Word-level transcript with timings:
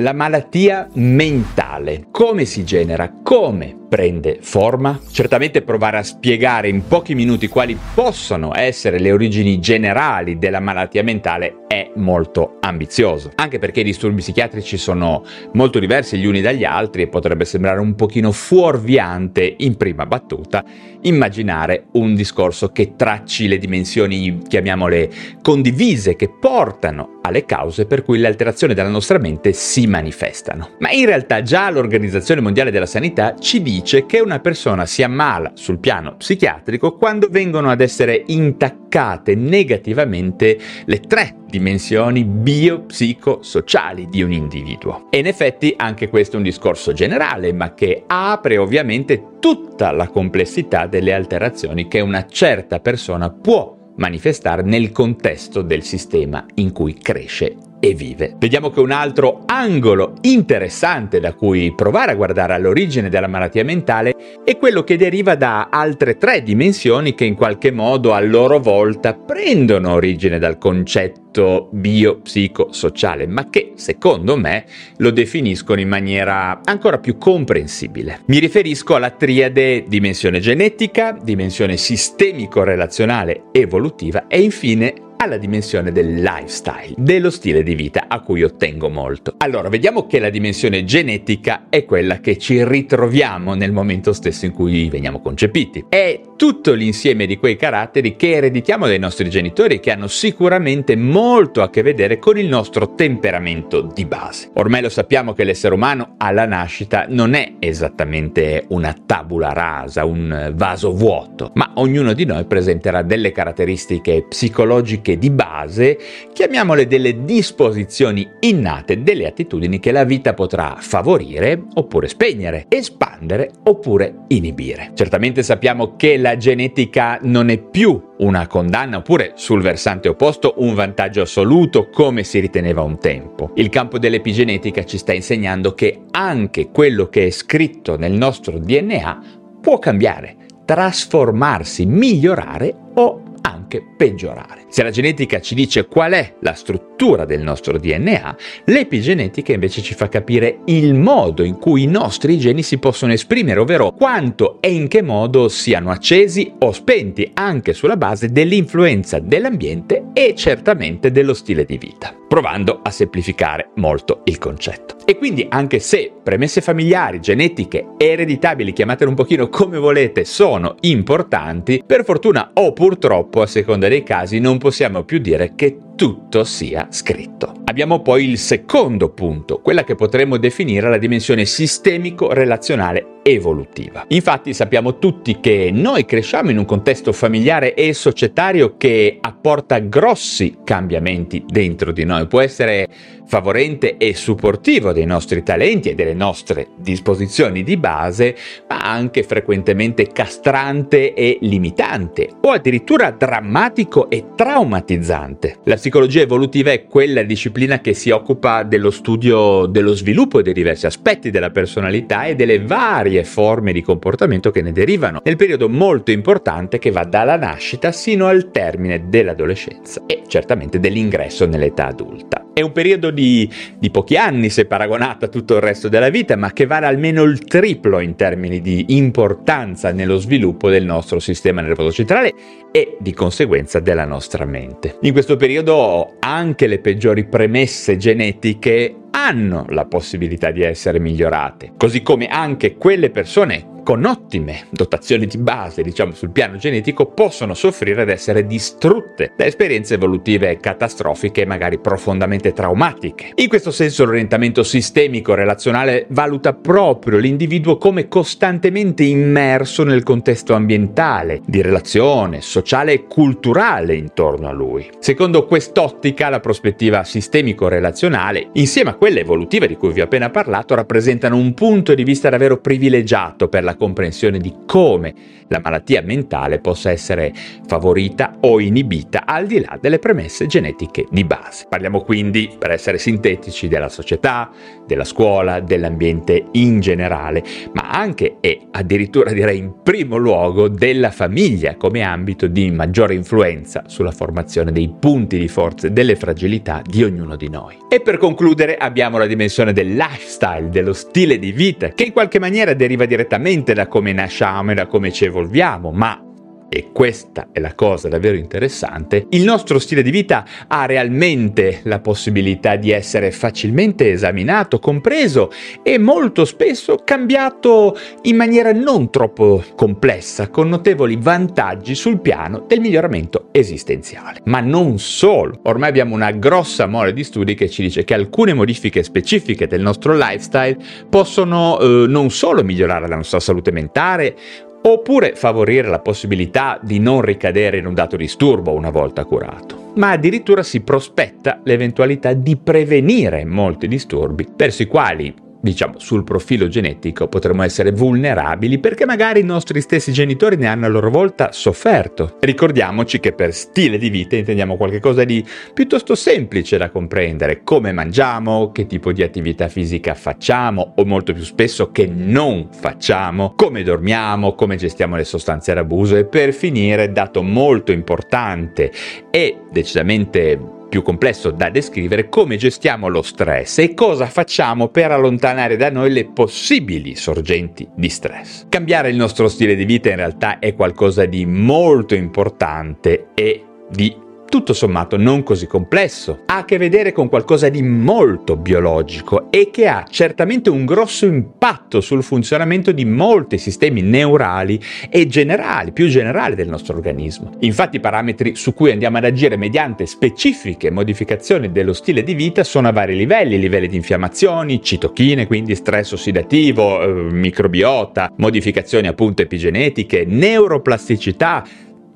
La 0.00 0.12
malattia 0.12 0.88
mentale, 0.92 2.06
come 2.12 2.44
si 2.44 2.62
genera, 2.62 3.12
come 3.20 3.77
prende 3.88 4.38
forma? 4.40 5.00
Certamente 5.10 5.62
provare 5.62 5.98
a 5.98 6.02
spiegare 6.02 6.68
in 6.68 6.86
pochi 6.86 7.14
minuti 7.14 7.48
quali 7.48 7.76
possono 7.94 8.52
essere 8.54 8.98
le 8.98 9.10
origini 9.10 9.58
generali 9.58 10.38
della 10.38 10.60
malattia 10.60 11.02
mentale 11.02 11.64
è 11.66 11.90
molto 11.96 12.56
ambizioso, 12.60 13.30
anche 13.34 13.58
perché 13.58 13.80
i 13.80 13.84
disturbi 13.84 14.20
psichiatrici 14.20 14.76
sono 14.76 15.24
molto 15.52 15.78
diversi 15.78 16.18
gli 16.18 16.26
uni 16.26 16.40
dagli 16.40 16.64
altri 16.64 17.02
e 17.02 17.08
potrebbe 17.08 17.44
sembrare 17.44 17.80
un 17.80 17.94
pochino 17.94 18.32
fuorviante 18.32 19.54
in 19.58 19.76
prima 19.76 20.06
battuta 20.06 20.64
immaginare 21.02 21.86
un 21.92 22.14
discorso 22.14 22.68
che 22.68 22.94
tracci 22.96 23.46
le 23.46 23.58
dimensioni, 23.58 24.40
chiamiamole 24.48 25.10
condivise, 25.42 26.16
che 26.16 26.28
portano 26.28 27.20
alle 27.22 27.44
cause 27.44 27.86
per 27.86 28.02
cui 28.02 28.18
le 28.18 28.26
alterazioni 28.26 28.74
della 28.74 28.88
nostra 28.88 29.18
mente 29.18 29.52
si 29.52 29.86
manifestano. 29.86 30.70
Ma 30.78 30.90
in 30.90 31.06
realtà 31.06 31.42
già 31.42 31.70
l'Organizzazione 31.70 32.40
Mondiale 32.40 32.70
della 32.70 32.86
Sanità 32.86 33.36
ci 33.38 33.62
dice 33.62 33.77
che 33.82 34.20
una 34.20 34.40
persona 34.40 34.86
si 34.86 35.02
ammala 35.02 35.52
sul 35.54 35.78
piano 35.78 36.16
psichiatrico 36.16 36.96
quando 36.96 37.28
vengono 37.30 37.70
ad 37.70 37.80
essere 37.80 38.22
intaccate 38.26 39.34
negativamente 39.34 40.58
le 40.84 41.00
tre 41.00 41.36
dimensioni 41.46 42.24
biopsicosociali 42.24 44.08
di 44.08 44.22
un 44.22 44.32
individuo. 44.32 45.06
E 45.10 45.18
in 45.18 45.26
effetti 45.26 45.74
anche 45.76 46.08
questo 46.08 46.34
è 46.34 46.38
un 46.38 46.44
discorso 46.44 46.92
generale, 46.92 47.52
ma 47.52 47.74
che 47.74 48.04
apre 48.06 48.58
ovviamente 48.58 49.36
tutta 49.40 49.90
la 49.92 50.08
complessità 50.08 50.86
delle 50.86 51.12
alterazioni 51.12 51.88
che 51.88 52.00
una 52.00 52.26
certa 52.26 52.80
persona 52.80 53.30
può 53.30 53.76
manifestare 53.96 54.62
nel 54.62 54.92
contesto 54.92 55.62
del 55.62 55.82
sistema 55.82 56.44
in 56.54 56.72
cui 56.72 56.94
cresce 56.94 57.67
e 57.80 57.94
vive. 57.94 58.34
Vediamo 58.38 58.70
che 58.70 58.80
un 58.80 58.90
altro 58.90 59.42
angolo 59.46 60.14
interessante 60.22 61.20
da 61.20 61.34
cui 61.34 61.74
provare 61.74 62.12
a 62.12 62.14
guardare 62.14 62.54
all'origine 62.54 63.08
della 63.08 63.26
malattia 63.26 63.64
mentale 63.64 64.14
è 64.44 64.56
quello 64.56 64.82
che 64.82 64.96
deriva 64.96 65.34
da 65.34 65.68
altre 65.70 66.16
tre 66.16 66.42
dimensioni 66.42 67.14
che 67.14 67.24
in 67.24 67.34
qualche 67.34 67.70
modo 67.70 68.12
a 68.12 68.20
loro 68.20 68.58
volta 68.58 69.14
prendono 69.14 69.92
origine 69.92 70.38
dal 70.38 70.58
concetto 70.58 71.68
biopsicosociale, 71.70 73.26
ma 73.26 73.48
che 73.48 73.72
secondo 73.76 74.36
me 74.36 74.64
lo 74.96 75.10
definiscono 75.10 75.80
in 75.80 75.88
maniera 75.88 76.60
ancora 76.64 76.98
più 76.98 77.16
comprensibile. 77.16 78.20
Mi 78.26 78.38
riferisco 78.38 78.96
alla 78.96 79.10
triade 79.10 79.84
dimensione 79.86 80.40
genetica, 80.40 81.16
dimensione 81.22 81.76
sistemico-relazionale 81.76 83.44
evolutiva 83.52 84.26
e 84.26 84.40
infine 84.40 85.06
alla 85.18 85.36
dimensione 85.36 85.90
del 85.92 86.14
lifestyle, 86.14 86.94
dello 86.96 87.30
stile 87.30 87.62
di 87.62 87.74
vita 87.74 88.04
a 88.08 88.20
cui 88.20 88.42
ottengo 88.42 88.88
molto. 88.88 89.34
Allora, 89.38 89.68
vediamo 89.68 90.06
che 90.06 90.18
la 90.20 90.30
dimensione 90.30 90.84
genetica 90.84 91.66
è 91.68 91.84
quella 91.84 92.20
che 92.20 92.38
ci 92.38 92.64
ritroviamo 92.64 93.54
nel 93.54 93.72
momento 93.72 94.12
stesso 94.12 94.46
in 94.46 94.52
cui 94.52 94.88
veniamo 94.88 95.20
concepiti. 95.20 95.86
È 95.88 96.20
tutto 96.36 96.72
l'insieme 96.72 97.26
di 97.26 97.36
quei 97.36 97.56
caratteri 97.56 98.14
che 98.14 98.30
ereditiamo 98.30 98.86
dai 98.86 99.00
nostri 99.00 99.28
genitori 99.28 99.74
e 99.76 99.80
che 99.80 99.90
hanno 99.90 100.06
sicuramente 100.06 100.94
molto 100.94 101.62
a 101.62 101.70
che 101.70 101.82
vedere 101.82 102.18
con 102.20 102.38
il 102.38 102.46
nostro 102.46 102.94
temperamento 102.94 103.80
di 103.80 104.04
base. 104.04 104.50
Ormai 104.54 104.82
lo 104.82 104.88
sappiamo 104.88 105.32
che 105.32 105.42
l'essere 105.42 105.74
umano 105.74 106.14
alla 106.16 106.46
nascita 106.46 107.06
non 107.08 107.34
è 107.34 107.54
esattamente 107.58 108.64
una 108.68 108.94
tabula 109.04 109.52
rasa, 109.52 110.04
un 110.04 110.52
vaso 110.54 110.92
vuoto, 110.92 111.50
ma 111.54 111.72
ognuno 111.74 112.12
di 112.12 112.24
noi 112.24 112.44
presenterà 112.44 113.02
delle 113.02 113.32
caratteristiche 113.32 114.24
psicologiche 114.28 115.07
che 115.08 115.16
di 115.16 115.30
base 115.30 115.98
chiamiamole 116.34 116.86
delle 116.86 117.24
disposizioni 117.24 118.28
innate, 118.40 119.02
delle 119.02 119.26
attitudini 119.26 119.80
che 119.80 119.90
la 119.90 120.04
vita 120.04 120.34
potrà 120.34 120.76
favorire 120.80 121.62
oppure 121.76 122.08
spegnere, 122.08 122.66
espandere 122.68 123.50
oppure 123.64 124.24
inibire. 124.28 124.90
Certamente 124.92 125.42
sappiamo 125.42 125.96
che 125.96 126.18
la 126.18 126.36
genetica 126.36 127.18
non 127.22 127.48
è 127.48 127.56
più 127.56 127.98
una 128.18 128.46
condanna 128.46 128.98
oppure 128.98 129.32
sul 129.36 129.62
versante 129.62 130.10
opposto 130.10 130.56
un 130.58 130.74
vantaggio 130.74 131.22
assoluto 131.22 131.88
come 131.88 132.22
si 132.22 132.38
riteneva 132.38 132.82
un 132.82 132.98
tempo. 132.98 133.52
Il 133.54 133.70
campo 133.70 133.98
dell'epigenetica 133.98 134.84
ci 134.84 134.98
sta 134.98 135.14
insegnando 135.14 135.72
che 135.72 136.02
anche 136.10 136.68
quello 136.70 137.08
che 137.08 137.28
è 137.28 137.30
scritto 137.30 137.96
nel 137.96 138.12
nostro 138.12 138.58
DNA 138.58 139.22
può 139.62 139.78
cambiare, 139.78 140.36
trasformarsi, 140.66 141.86
migliorare 141.86 142.74
o 142.96 143.22
anche 143.68 143.82
peggiorare. 143.82 144.64
Se 144.68 144.82
la 144.82 144.90
genetica 144.90 145.40
ci 145.40 145.54
dice 145.54 145.86
qual 145.86 146.12
è 146.12 146.34
la 146.40 146.54
struttura 146.54 147.26
del 147.26 147.42
nostro 147.42 147.78
DNA, 147.78 148.36
l'epigenetica 148.64 149.52
invece 149.52 149.82
ci 149.82 149.94
fa 149.94 150.08
capire 150.08 150.60
il 150.64 150.94
modo 150.94 151.44
in 151.44 151.58
cui 151.58 151.82
i 151.82 151.86
nostri 151.86 152.38
geni 152.38 152.62
si 152.62 152.78
possono 152.78 153.12
esprimere, 153.12 153.60
ovvero 153.60 153.92
quanto 153.92 154.56
e 154.60 154.72
in 154.72 154.88
che 154.88 155.02
modo 155.02 155.48
siano 155.48 155.90
accesi 155.90 156.50
o 156.60 156.72
spenti, 156.72 157.30
anche 157.34 157.74
sulla 157.74 157.98
base 157.98 158.32
dell'influenza 158.32 159.18
dell'ambiente 159.18 160.06
e 160.14 160.34
certamente 160.34 161.10
dello 161.10 161.34
stile 161.34 161.64
di 161.64 161.76
vita, 161.76 162.14
provando 162.28 162.80
a 162.82 162.90
semplificare 162.90 163.70
molto 163.76 164.20
il 164.24 164.38
concetto. 164.38 164.96
E 165.04 165.16
quindi 165.16 165.46
anche 165.48 165.78
se 165.78 166.12
premesse 166.22 166.60
familiari, 166.60 167.18
genetiche, 167.18 167.94
ereditabili, 167.96 168.74
chiamatele 168.74 169.08
un 169.08 169.16
pochino 169.16 169.48
come 169.48 169.78
volete, 169.78 170.24
sono 170.24 170.76
importanti, 170.80 171.82
per 171.84 172.04
fortuna 172.04 172.50
o 172.52 172.72
purtroppo 172.74 173.40
a 173.40 173.46
seconda 173.46 173.88
dei 173.88 174.02
casi 174.02 174.38
non 174.38 174.58
possiamo 174.58 175.04
più 175.04 175.18
dire 175.18 175.54
che 175.54 175.78
tutto 175.96 176.44
sia 176.44 176.86
scritto. 176.90 177.54
Abbiamo 177.64 178.02
poi 178.02 178.28
il 178.28 178.38
secondo 178.38 179.08
punto, 179.08 179.60
quella 179.60 179.82
che 179.82 179.94
potremmo 179.94 180.36
definire 180.36 180.88
la 180.88 180.98
dimensione 180.98 181.44
sistemico-relazionale 181.44 183.17
evolutiva. 183.22 184.04
Infatti 184.08 184.54
sappiamo 184.54 184.98
tutti 184.98 185.38
che 185.40 185.70
noi 185.72 186.04
cresciamo 186.04 186.50
in 186.50 186.58
un 186.58 186.64
contesto 186.64 187.12
familiare 187.12 187.74
e 187.74 187.92
societario 187.92 188.76
che 188.76 189.18
apporta 189.20 189.78
grossi 189.78 190.58
cambiamenti 190.64 191.44
dentro 191.46 191.92
di 191.92 192.04
noi, 192.04 192.26
può 192.26 192.40
essere 192.40 192.88
favorente 193.28 193.98
e 193.98 194.14
supportivo 194.14 194.92
dei 194.92 195.04
nostri 195.04 195.42
talenti 195.42 195.90
e 195.90 195.94
delle 195.94 196.14
nostre 196.14 196.68
disposizioni 196.76 197.62
di 197.62 197.76
base, 197.76 198.34
ma 198.68 198.80
anche 198.80 199.22
frequentemente 199.22 200.06
castrante 200.06 201.12
e 201.12 201.36
limitante 201.42 202.30
o 202.40 202.52
addirittura 202.52 203.10
drammatico 203.10 204.08
e 204.08 204.28
traumatizzante. 204.34 205.58
La 205.64 205.74
psicologia 205.74 206.22
evolutiva 206.22 206.72
è 206.72 206.86
quella 206.86 207.22
disciplina 207.22 207.80
che 207.80 207.92
si 207.92 208.08
occupa 208.10 208.62
dello 208.62 208.90
studio 208.90 209.66
dello 209.66 209.92
sviluppo 209.92 210.40
dei 210.40 210.54
diversi 210.54 210.86
aspetti 210.86 211.30
della 211.30 211.50
personalità 211.50 212.24
e 212.24 212.34
delle 212.34 212.64
varie 212.64 213.07
forme 213.24 213.72
di 213.72 213.82
comportamento 213.82 214.50
che 214.50 214.62
ne 214.62 214.72
derivano, 214.72 215.20
nel 215.24 215.36
periodo 215.36 215.68
molto 215.68 216.10
importante 216.10 216.78
che 216.78 216.90
va 216.90 217.04
dalla 217.04 217.36
nascita 217.36 217.92
sino 217.92 218.26
al 218.26 218.50
termine 218.50 219.08
dell'adolescenza 219.08 220.02
e 220.06 220.22
certamente 220.26 220.78
dell'ingresso 220.80 221.46
nell'età 221.46 221.86
adulta. 221.86 222.46
È 222.58 222.60
un 222.60 222.72
periodo 222.72 223.12
di, 223.12 223.48
di, 223.78 223.88
pochi 223.88 224.16
anni 224.16 224.50
se 224.50 224.64
paragonato 224.64 225.26
a 225.26 225.28
tutto 225.28 225.54
il 225.54 225.60
resto 225.60 225.88
della 225.88 226.08
vita, 226.08 226.34
ma 226.34 226.52
che 226.52 226.66
vale 226.66 226.86
almeno 226.86 227.22
il 227.22 227.44
triplo 227.44 228.00
in 228.00 228.16
termini 228.16 228.60
di 228.60 228.86
importanza 228.88 229.92
nello 229.92 230.16
sviluppo 230.16 230.68
del 230.68 230.84
nostro 230.84 231.20
sistema 231.20 231.60
nervoso 231.60 231.92
centrale 231.92 232.34
e 232.72 232.96
di 232.98 233.14
conseguenza 233.14 233.78
della 233.78 234.04
nostra 234.04 234.44
mente. 234.44 234.96
In 235.02 235.12
questo 235.12 235.36
periodo 235.36 236.16
anche 236.18 236.66
le 236.66 236.80
peggiori 236.80 237.26
premesse 237.26 237.96
genetiche 237.96 238.92
hanno 239.24 239.64
la 239.68 239.84
possibilità 239.84 240.50
di 240.50 240.62
essere 240.62 240.98
migliorate, 240.98 241.72
così 241.76 242.02
come 242.02 242.26
anche 242.26 242.76
quelle 242.76 243.10
persone 243.10 243.76
con 243.88 244.04
ottime 244.04 244.66
dotazioni 244.68 245.24
di 245.24 245.38
base, 245.38 245.80
diciamo 245.80 246.12
sul 246.12 246.30
piano 246.30 246.58
genetico, 246.58 247.06
possono 247.06 247.54
soffrire 247.54 248.02
ed 248.02 248.10
essere 248.10 248.46
distrutte 248.46 249.32
da 249.34 249.46
esperienze 249.46 249.94
evolutive 249.94 250.58
catastrofiche 250.58 251.40
e 251.40 251.46
magari 251.46 251.78
profondamente 251.78 252.52
traumatiche. 252.52 253.30
In 253.36 253.48
questo 253.48 253.70
senso 253.70 254.04
l'orientamento 254.04 254.62
sistemico 254.62 255.32
relazionale 255.32 256.04
valuta 256.10 256.52
proprio 256.52 257.16
l'individuo 257.16 257.78
come 257.78 258.08
costantemente 258.08 259.04
immerso 259.04 259.84
nel 259.84 260.02
contesto 260.02 260.52
ambientale, 260.52 261.40
di 261.46 261.62
relazione, 261.62 262.42
sociale 262.42 262.92
e 262.92 263.06
culturale 263.06 263.94
intorno 263.94 264.48
a 264.48 264.52
lui. 264.52 264.86
Secondo 264.98 265.46
quest'ottica 265.46 266.28
la 266.28 266.40
prospettiva 266.40 267.04
sistemico-relazionale, 267.04 268.50
insieme 268.52 268.90
a 268.90 268.96
quella 268.96 269.20
evolutiva 269.20 269.64
di 269.64 269.76
cui 269.76 269.94
vi 269.94 270.02
ho 270.02 270.04
appena 270.04 270.28
parlato, 270.28 270.74
rappresentano 270.74 271.36
un 271.38 271.54
punto 271.54 271.94
di 271.94 272.04
vista 272.04 272.28
davvero 272.28 272.58
privilegiato 272.58 273.48
per 273.48 273.64
la 273.64 273.76
comprensione 273.78 274.38
di 274.38 274.54
come 274.66 275.14
la 275.48 275.60
malattia 275.62 276.02
mentale 276.02 276.58
possa 276.58 276.90
essere 276.90 277.32
favorita 277.66 278.36
o 278.40 278.60
inibita 278.60 279.24
al 279.24 279.46
di 279.46 279.60
là 279.60 279.78
delle 279.80 279.98
premesse 279.98 280.46
genetiche 280.46 281.06
di 281.10 281.24
base. 281.24 281.66
Parliamo 281.68 282.02
quindi, 282.02 282.50
per 282.58 282.70
essere 282.70 282.98
sintetici, 282.98 283.68
della 283.68 283.88
società, 283.88 284.50
della 284.86 285.04
scuola, 285.04 285.60
dell'ambiente 285.60 286.46
in 286.52 286.80
generale, 286.80 287.42
ma 287.72 287.90
anche 287.90 288.36
e 288.40 288.60
addirittura 288.70 289.32
direi 289.32 289.58
in 289.58 289.82
primo 289.82 290.16
luogo 290.16 290.68
della 290.68 291.10
famiglia 291.10 291.76
come 291.76 292.02
ambito 292.02 292.46
di 292.46 292.70
maggiore 292.70 293.14
influenza 293.14 293.84
sulla 293.86 294.12
formazione 294.12 294.72
dei 294.72 294.92
punti 294.98 295.38
di 295.38 295.48
forza 295.48 295.86
e 295.86 295.90
delle 295.90 296.16
fragilità 296.16 296.82
di 296.84 297.02
ognuno 297.02 297.36
di 297.36 297.48
noi. 297.48 297.76
E 297.88 298.00
per 298.00 298.18
concludere 298.18 298.76
abbiamo 298.76 299.18
la 299.18 299.26
dimensione 299.26 299.72
del 299.72 299.94
lifestyle, 299.94 300.68
dello 300.68 300.92
stile 300.92 301.38
di 301.38 301.52
vita, 301.52 301.88
che 301.88 302.04
in 302.04 302.12
qualche 302.12 302.38
maniera 302.38 302.74
deriva 302.74 303.06
direttamente 303.06 303.57
da 303.62 303.86
come 303.86 304.12
nasciamo 304.12 304.72
e 304.72 304.74
da 304.74 304.86
come 304.86 305.12
ci 305.12 305.24
evolviamo, 305.24 305.90
ma 305.90 306.27
e 306.68 306.90
questa 306.92 307.48
è 307.52 307.60
la 307.60 307.74
cosa 307.74 308.08
davvero 308.08 308.36
interessante, 308.36 309.26
il 309.30 309.42
nostro 309.42 309.78
stile 309.78 310.02
di 310.02 310.10
vita 310.10 310.44
ha 310.66 310.86
realmente 310.86 311.80
la 311.84 312.00
possibilità 312.00 312.76
di 312.76 312.90
essere 312.90 313.30
facilmente 313.30 314.10
esaminato, 314.10 314.78
compreso 314.78 315.50
e 315.82 315.98
molto 315.98 316.44
spesso 316.44 316.96
cambiato 317.04 317.96
in 318.22 318.36
maniera 318.36 318.72
non 318.72 319.10
troppo 319.10 319.64
complessa, 319.74 320.48
con 320.48 320.68
notevoli 320.68 321.16
vantaggi 321.18 321.94
sul 321.94 322.20
piano 322.20 322.64
del 322.66 322.80
miglioramento 322.80 323.48
esistenziale. 323.52 324.40
Ma 324.44 324.60
non 324.60 324.98
solo, 324.98 325.60
ormai 325.64 325.88
abbiamo 325.88 326.14
una 326.14 326.32
grossa 326.32 326.86
mole 326.86 327.12
di 327.12 327.24
studi 327.24 327.54
che 327.54 327.68
ci 327.68 327.82
dice 327.82 328.04
che 328.04 328.14
alcune 328.14 328.52
modifiche 328.52 329.02
specifiche 329.02 329.66
del 329.66 329.80
nostro 329.80 330.14
lifestyle 330.14 330.76
possono 331.08 331.78
eh, 331.80 332.06
non 332.06 332.30
solo 332.30 332.62
migliorare 332.62 333.08
la 333.08 333.16
nostra 333.16 333.40
salute 333.40 333.70
mentale, 333.70 334.36
oppure 334.82 335.34
favorire 335.34 335.88
la 335.88 335.98
possibilità 335.98 336.78
di 336.82 336.98
non 336.98 337.20
ricadere 337.20 337.78
in 337.78 337.86
un 337.86 337.94
dato 337.94 338.16
disturbo 338.16 338.72
una 338.72 338.90
volta 338.90 339.24
curato, 339.24 339.92
ma 339.96 340.10
addirittura 340.10 340.62
si 340.62 340.80
prospetta 340.80 341.60
l'eventualità 341.64 342.32
di 342.32 342.56
prevenire 342.56 343.44
molti 343.44 343.88
disturbi 343.88 344.46
verso 344.56 344.82
i 344.82 344.86
quali 344.86 345.34
diciamo, 345.60 345.98
sul 345.98 346.24
profilo 346.24 346.68
genetico 346.68 347.28
potremmo 347.28 347.62
essere 347.62 347.90
vulnerabili 347.90 348.78
perché 348.78 349.04
magari 349.04 349.40
i 349.40 349.44
nostri 349.44 349.80
stessi 349.80 350.12
genitori 350.12 350.56
ne 350.56 350.66
hanno 350.66 350.86
a 350.86 350.88
loro 350.88 351.10
volta 351.10 351.52
sofferto. 351.52 352.36
Ricordiamoci 352.40 353.20
che 353.20 353.32
per 353.32 353.52
stile 353.52 353.98
di 353.98 354.10
vita 354.10 354.36
intendiamo 354.36 354.76
qualcosa 354.76 355.24
di 355.24 355.44
piuttosto 355.74 356.14
semplice 356.14 356.76
da 356.76 356.90
comprendere, 356.90 357.62
come 357.64 357.92
mangiamo, 357.92 358.70
che 358.72 358.86
tipo 358.86 359.12
di 359.12 359.22
attività 359.22 359.68
fisica 359.68 360.14
facciamo 360.14 360.94
o 360.96 361.04
molto 361.04 361.32
più 361.32 361.42
spesso 361.42 361.90
che 361.90 362.06
non 362.06 362.68
facciamo, 362.70 363.54
come 363.56 363.82
dormiamo, 363.82 364.54
come 364.54 364.76
gestiamo 364.76 365.16
le 365.16 365.24
sostanze 365.24 365.74
d'abuso 365.74 366.16
e 366.16 366.24
per 366.24 366.52
finire, 366.52 367.12
dato 367.12 367.42
molto 367.42 367.92
importante 367.92 368.92
e 369.30 369.58
decisamente 369.70 370.76
più 370.88 371.02
complesso 371.02 371.50
da 371.50 371.70
descrivere 371.70 372.28
come 372.28 372.56
gestiamo 372.56 373.08
lo 373.08 373.22
stress 373.22 373.78
e 373.78 373.94
cosa 373.94 374.26
facciamo 374.26 374.88
per 374.88 375.10
allontanare 375.10 375.76
da 375.76 375.90
noi 375.90 376.10
le 376.12 376.26
possibili 376.26 377.14
sorgenti 377.14 377.88
di 377.94 378.08
stress. 378.08 378.66
Cambiare 378.68 379.10
il 379.10 379.16
nostro 379.16 379.48
stile 379.48 379.74
di 379.74 379.84
vita 379.84 380.08
in 380.08 380.16
realtà 380.16 380.58
è 380.58 380.74
qualcosa 380.74 381.24
di 381.26 381.44
molto 381.46 382.14
importante 382.14 383.28
e 383.34 383.64
di 383.90 384.26
tutto 384.48 384.72
sommato 384.72 385.16
non 385.16 385.42
così 385.42 385.66
complesso, 385.66 386.40
ha 386.46 386.58
a 386.58 386.64
che 386.64 386.78
vedere 386.78 387.12
con 387.12 387.28
qualcosa 387.28 387.68
di 387.68 387.82
molto 387.82 388.56
biologico 388.56 389.50
e 389.50 389.70
che 389.70 389.86
ha 389.86 390.04
certamente 390.08 390.70
un 390.70 390.84
grosso 390.84 391.26
impatto 391.26 392.00
sul 392.00 392.22
funzionamento 392.22 392.92
di 392.92 393.04
molti 393.04 393.58
sistemi 393.58 394.00
neurali 394.00 394.80
e 395.10 395.26
generali, 395.26 395.92
più 395.92 396.08
generali 396.08 396.54
del 396.54 396.68
nostro 396.68 396.96
organismo. 396.96 397.52
Infatti 397.60 397.96
i 397.96 398.00
parametri 398.00 398.54
su 398.54 398.74
cui 398.74 398.90
andiamo 398.90 399.18
ad 399.18 399.24
agire 399.24 399.56
mediante 399.56 400.06
specifiche 400.06 400.90
modificazioni 400.90 401.70
dello 401.70 401.92
stile 401.92 402.22
di 402.22 402.34
vita 402.34 402.64
sono 402.64 402.88
a 402.88 402.92
vari 402.92 403.16
livelli, 403.16 403.58
livelli 403.58 403.88
di 403.88 403.96
infiammazioni, 403.96 404.82
citochine, 404.82 405.46
quindi 405.46 405.74
stress 405.74 406.12
ossidativo, 406.12 407.02
eh, 407.02 407.32
microbiota, 407.32 408.32
modificazioni 408.36 409.06
appunto 409.06 409.42
epigenetiche, 409.42 410.24
neuroplasticità, 410.26 411.64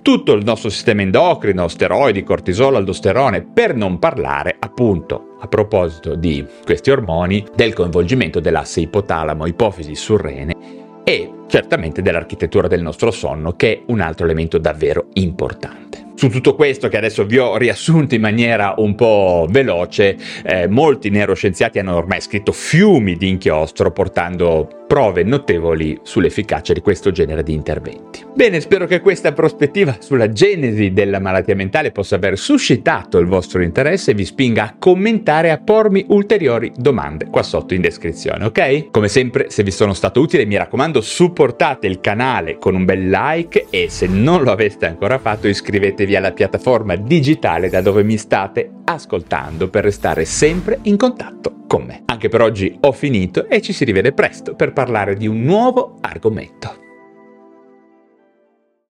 tutto 0.02 0.32
il 0.32 0.44
nostro 0.44 0.68
sistema 0.68 1.00
endocrino, 1.02 1.68
steroidi, 1.68 2.24
cortisolo, 2.24 2.76
aldosterone, 2.76 3.42
per 3.42 3.74
non 3.74 3.98
parlare 3.98 4.56
appunto 4.58 5.36
a 5.40 5.46
proposito 5.46 6.16
di 6.16 6.44
questi 6.64 6.90
ormoni 6.90 7.46
del 7.54 7.72
coinvolgimento 7.72 8.40
dell'asse 8.40 8.80
ipotalamo, 8.80 9.46
ipofisi 9.46 9.94
surrene 9.94 10.80
e 11.04 11.30
certamente 11.46 12.02
dell'architettura 12.02 12.68
del 12.68 12.82
nostro 12.82 13.10
sonno 13.10 13.52
che 13.52 13.72
è 13.72 13.82
un 13.86 14.00
altro 14.00 14.24
elemento 14.24 14.58
davvero 14.58 15.06
importante. 15.14 16.10
Su 16.14 16.28
tutto 16.28 16.54
questo 16.54 16.88
che 16.88 16.98
adesso 16.98 17.24
vi 17.24 17.38
ho 17.38 17.56
riassunto 17.56 18.14
in 18.14 18.20
maniera 18.20 18.74
un 18.76 18.94
po' 18.94 19.46
veloce, 19.50 20.16
eh, 20.44 20.68
molti 20.68 21.10
neuroscienziati 21.10 21.78
hanno 21.78 21.96
ormai 21.96 22.20
scritto 22.20 22.52
fiumi 22.52 23.16
di 23.16 23.28
inchiostro 23.28 23.90
portando 23.90 24.81
prove 24.92 25.22
notevoli 25.22 25.98
sull'efficacia 26.02 26.74
di 26.74 26.82
questo 26.82 27.12
genere 27.12 27.42
di 27.42 27.54
interventi. 27.54 28.22
Bene, 28.34 28.60
spero 28.60 28.84
che 28.84 29.00
questa 29.00 29.32
prospettiva 29.32 29.96
sulla 30.00 30.28
genesi 30.28 30.92
della 30.92 31.18
malattia 31.18 31.54
mentale 31.54 31.92
possa 31.92 32.16
aver 32.16 32.36
suscitato 32.36 33.16
il 33.16 33.24
vostro 33.24 33.62
interesse 33.62 34.10
e 34.10 34.14
vi 34.14 34.26
spinga 34.26 34.64
a 34.64 34.74
commentare 34.78 35.48
e 35.48 35.52
a 35.52 35.56
pormi 35.56 36.04
ulteriori 36.08 36.72
domande 36.76 37.28
qua 37.30 37.42
sotto 37.42 37.72
in 37.72 37.80
descrizione, 37.80 38.44
ok? 38.44 38.90
Come 38.90 39.08
sempre, 39.08 39.48
se 39.48 39.62
vi 39.62 39.70
sono 39.70 39.94
stato 39.94 40.20
utile, 40.20 40.44
mi 40.44 40.58
raccomando, 40.58 41.00
supportate 41.00 41.86
il 41.86 42.00
canale 42.00 42.58
con 42.58 42.74
un 42.74 42.84
bel 42.84 43.08
like 43.08 43.68
e 43.70 43.88
se 43.88 44.06
non 44.06 44.42
lo 44.42 44.50
aveste 44.50 44.84
ancora 44.84 45.18
fatto, 45.18 45.48
iscrivetevi 45.48 46.16
alla 46.16 46.32
piattaforma 46.32 46.96
digitale 46.96 47.70
da 47.70 47.80
dove 47.80 48.02
mi 48.02 48.18
state 48.18 48.70
ascoltando 48.84 49.70
per 49.70 49.84
restare 49.84 50.26
sempre 50.26 50.80
in 50.82 50.98
contatto 50.98 51.61
con 51.72 51.84
me. 51.84 52.02
Anche 52.04 52.28
per 52.28 52.42
oggi 52.42 52.76
ho 52.82 52.92
finito 52.92 53.48
e 53.48 53.62
ci 53.62 53.72
si 53.72 53.86
rivede 53.86 54.12
presto 54.12 54.54
per 54.54 54.74
parlare 54.74 55.14
di 55.14 55.26
un 55.26 55.40
nuovo 55.40 55.96
argomento. 56.02 56.81